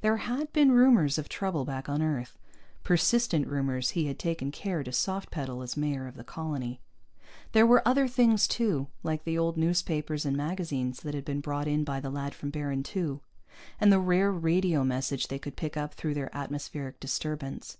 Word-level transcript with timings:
There 0.00 0.16
had 0.16 0.54
been 0.54 0.72
rumors 0.72 1.18
of 1.18 1.28
trouble 1.28 1.66
back 1.66 1.86
on 1.86 2.00
Earth, 2.00 2.38
persistent 2.82 3.46
rumors 3.46 3.90
he 3.90 4.06
had 4.06 4.18
taken 4.18 4.50
care 4.50 4.82
to 4.82 4.90
soft 4.90 5.30
pedal, 5.30 5.60
as 5.60 5.76
mayor 5.76 6.06
of 6.06 6.16
the 6.16 6.24
colony. 6.24 6.80
There 7.52 7.66
were 7.66 7.86
other 7.86 8.08
things, 8.08 8.48
too, 8.48 8.86
like 9.02 9.24
the 9.24 9.36
old 9.36 9.58
newspapers 9.58 10.24
and 10.24 10.34
magazines 10.34 11.00
that 11.00 11.12
had 11.12 11.26
been 11.26 11.40
brought 11.42 11.68
in 11.68 11.84
by 11.84 12.00
the 12.00 12.08
lad 12.08 12.34
from 12.34 12.48
Baron 12.48 12.86
II, 12.96 13.20
and 13.78 13.92
the 13.92 14.00
rare 14.00 14.32
radio 14.32 14.82
message 14.82 15.28
they 15.28 15.38
could 15.38 15.56
pick 15.58 15.76
up 15.76 15.92
through 15.92 16.14
their 16.14 16.34
atmospheric 16.34 16.98
disturbance. 16.98 17.76